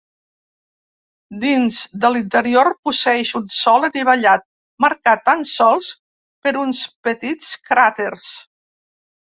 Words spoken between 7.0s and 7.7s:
petits